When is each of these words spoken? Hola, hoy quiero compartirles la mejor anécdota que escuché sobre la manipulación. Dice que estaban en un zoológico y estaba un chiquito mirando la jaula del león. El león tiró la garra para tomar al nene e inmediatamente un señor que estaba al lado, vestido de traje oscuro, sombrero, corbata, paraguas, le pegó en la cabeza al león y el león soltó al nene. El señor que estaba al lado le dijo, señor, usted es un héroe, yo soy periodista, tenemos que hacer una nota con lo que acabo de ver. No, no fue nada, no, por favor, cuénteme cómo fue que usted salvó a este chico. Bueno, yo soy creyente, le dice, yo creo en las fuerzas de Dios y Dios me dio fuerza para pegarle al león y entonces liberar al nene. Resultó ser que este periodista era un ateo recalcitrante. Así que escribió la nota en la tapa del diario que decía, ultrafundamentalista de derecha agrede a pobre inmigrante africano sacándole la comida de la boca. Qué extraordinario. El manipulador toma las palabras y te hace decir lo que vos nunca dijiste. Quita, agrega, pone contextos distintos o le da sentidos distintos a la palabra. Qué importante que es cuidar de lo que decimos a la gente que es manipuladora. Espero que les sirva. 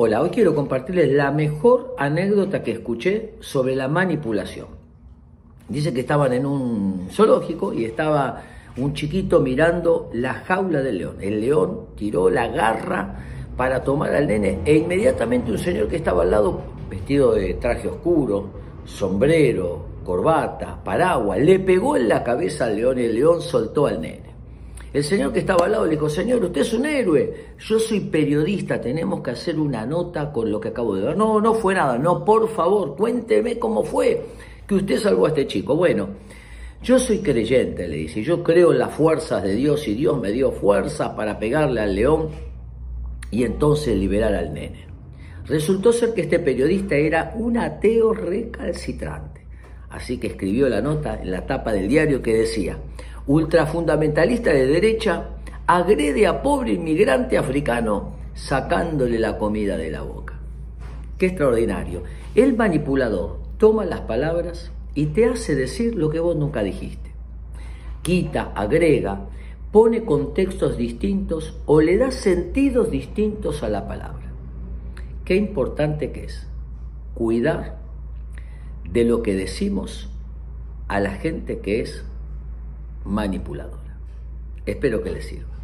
Hola, 0.00 0.22
hoy 0.22 0.30
quiero 0.30 0.54
compartirles 0.54 1.10
la 1.10 1.32
mejor 1.32 1.96
anécdota 1.98 2.62
que 2.62 2.70
escuché 2.70 3.34
sobre 3.40 3.74
la 3.74 3.88
manipulación. 3.88 4.68
Dice 5.68 5.92
que 5.92 6.02
estaban 6.02 6.32
en 6.32 6.46
un 6.46 7.08
zoológico 7.10 7.72
y 7.72 7.84
estaba 7.84 8.42
un 8.76 8.94
chiquito 8.94 9.40
mirando 9.40 10.08
la 10.12 10.34
jaula 10.34 10.82
del 10.82 10.98
león. 10.98 11.16
El 11.20 11.40
león 11.40 11.86
tiró 11.96 12.30
la 12.30 12.46
garra 12.46 13.16
para 13.56 13.82
tomar 13.82 14.14
al 14.14 14.28
nene 14.28 14.60
e 14.64 14.76
inmediatamente 14.76 15.50
un 15.50 15.58
señor 15.58 15.88
que 15.88 15.96
estaba 15.96 16.22
al 16.22 16.30
lado, 16.30 16.60
vestido 16.88 17.34
de 17.34 17.54
traje 17.54 17.88
oscuro, 17.88 18.50
sombrero, 18.84 19.84
corbata, 20.04 20.78
paraguas, 20.84 21.40
le 21.40 21.58
pegó 21.58 21.96
en 21.96 22.08
la 22.08 22.22
cabeza 22.22 22.66
al 22.66 22.76
león 22.76 23.00
y 23.00 23.02
el 23.02 23.16
león 23.16 23.42
soltó 23.42 23.88
al 23.88 24.00
nene. 24.00 24.27
El 24.92 25.04
señor 25.04 25.32
que 25.32 25.40
estaba 25.40 25.66
al 25.66 25.72
lado 25.72 25.84
le 25.84 25.92
dijo, 25.92 26.08
señor, 26.08 26.42
usted 26.42 26.62
es 26.62 26.72
un 26.72 26.86
héroe, 26.86 27.34
yo 27.58 27.78
soy 27.78 28.00
periodista, 28.00 28.80
tenemos 28.80 29.22
que 29.22 29.32
hacer 29.32 29.58
una 29.58 29.84
nota 29.84 30.32
con 30.32 30.50
lo 30.50 30.58
que 30.58 30.68
acabo 30.68 30.94
de 30.94 31.02
ver. 31.02 31.16
No, 31.16 31.40
no 31.40 31.54
fue 31.54 31.74
nada, 31.74 31.98
no, 31.98 32.24
por 32.24 32.48
favor, 32.48 32.96
cuénteme 32.96 33.58
cómo 33.58 33.82
fue 33.82 34.24
que 34.66 34.76
usted 34.76 34.98
salvó 34.98 35.26
a 35.26 35.28
este 35.28 35.46
chico. 35.46 35.76
Bueno, 35.76 36.08
yo 36.82 36.98
soy 36.98 37.18
creyente, 37.18 37.86
le 37.86 37.96
dice, 37.96 38.22
yo 38.22 38.42
creo 38.42 38.72
en 38.72 38.78
las 38.78 38.92
fuerzas 38.94 39.42
de 39.42 39.54
Dios 39.54 39.86
y 39.88 39.94
Dios 39.94 40.18
me 40.20 40.30
dio 40.32 40.52
fuerza 40.52 41.14
para 41.14 41.38
pegarle 41.38 41.80
al 41.80 41.94
león 41.94 42.28
y 43.30 43.44
entonces 43.44 43.96
liberar 43.96 44.34
al 44.34 44.54
nene. 44.54 44.86
Resultó 45.46 45.92
ser 45.92 46.14
que 46.14 46.22
este 46.22 46.38
periodista 46.38 46.94
era 46.94 47.32
un 47.36 47.58
ateo 47.58 48.14
recalcitrante. 48.14 49.46
Así 49.90 50.18
que 50.18 50.28
escribió 50.28 50.68
la 50.68 50.80
nota 50.80 51.20
en 51.20 51.30
la 51.30 51.46
tapa 51.46 51.72
del 51.72 51.88
diario 51.88 52.20
que 52.22 52.34
decía, 52.34 52.78
ultrafundamentalista 53.28 54.50
de 54.50 54.66
derecha 54.66 55.28
agrede 55.66 56.26
a 56.26 56.42
pobre 56.42 56.72
inmigrante 56.72 57.36
africano 57.36 58.14
sacándole 58.34 59.18
la 59.18 59.36
comida 59.36 59.76
de 59.76 59.90
la 59.90 60.00
boca. 60.00 60.34
Qué 61.18 61.26
extraordinario. 61.26 62.04
El 62.34 62.56
manipulador 62.56 63.38
toma 63.58 63.84
las 63.84 64.00
palabras 64.00 64.72
y 64.94 65.06
te 65.06 65.26
hace 65.26 65.54
decir 65.54 65.94
lo 65.94 66.08
que 66.08 66.20
vos 66.20 66.36
nunca 66.36 66.62
dijiste. 66.62 67.12
Quita, 68.02 68.52
agrega, 68.54 69.26
pone 69.72 70.04
contextos 70.04 70.78
distintos 70.78 71.58
o 71.66 71.82
le 71.82 71.98
da 71.98 72.10
sentidos 72.10 72.90
distintos 72.90 73.62
a 73.62 73.68
la 73.68 73.86
palabra. 73.86 74.32
Qué 75.26 75.36
importante 75.36 76.12
que 76.12 76.24
es 76.24 76.46
cuidar 77.12 77.76
de 78.90 79.04
lo 79.04 79.22
que 79.22 79.34
decimos 79.34 80.08
a 80.86 81.00
la 81.00 81.10
gente 81.10 81.58
que 81.58 81.82
es 81.82 82.04
manipuladora. 83.08 83.96
Espero 84.66 85.02
que 85.02 85.10
les 85.10 85.26
sirva. 85.26 85.56